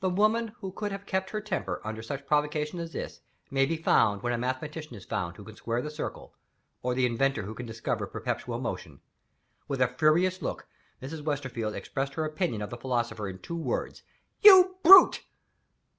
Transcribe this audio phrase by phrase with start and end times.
[0.00, 3.78] The woman who could have kept her temper, under such provocation as this, may be
[3.78, 6.34] found when the mathematician is found who can square the circle,
[6.82, 9.00] or the inventor who can discover perpetual motion.
[9.66, 10.66] With a furious look,
[11.00, 11.22] Mrs.
[11.24, 14.02] Westerfield expressed her opinion of the philosopher in two words:
[14.42, 15.24] "You brute!"